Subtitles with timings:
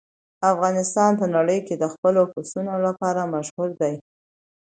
[0.51, 3.93] افغانستان په نړۍ کې د خپلو پسونو لپاره مشهور دی.